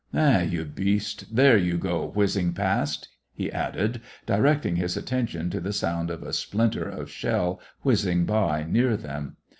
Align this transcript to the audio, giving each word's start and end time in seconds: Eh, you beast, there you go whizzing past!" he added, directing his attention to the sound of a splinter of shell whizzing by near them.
Eh, 0.15 0.41
you 0.41 0.65
beast, 0.65 1.25
there 1.35 1.55
you 1.55 1.77
go 1.77 2.07
whizzing 2.07 2.53
past!" 2.53 3.07
he 3.35 3.51
added, 3.51 4.01
directing 4.25 4.77
his 4.77 4.97
attention 4.97 5.51
to 5.51 5.59
the 5.59 5.71
sound 5.71 6.09
of 6.09 6.23
a 6.23 6.33
splinter 6.33 6.89
of 6.89 7.07
shell 7.07 7.61
whizzing 7.83 8.25
by 8.25 8.63
near 8.63 8.97
them. 8.97 9.37